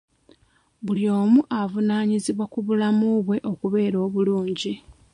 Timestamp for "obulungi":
4.05-4.73